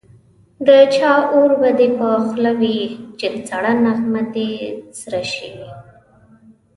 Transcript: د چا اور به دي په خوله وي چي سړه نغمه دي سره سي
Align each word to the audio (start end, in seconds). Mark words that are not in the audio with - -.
د 0.67 0.69
چا 0.95 1.13
اور 1.33 1.51
به 1.61 1.69
دي 1.77 1.87
په 1.97 2.07
خوله 2.25 2.51
وي 2.61 2.77
چي 3.19 3.27
سړه 3.49 3.73
نغمه 3.85 4.23
دي 4.33 4.49
سره 4.99 5.21
سي 5.33 5.49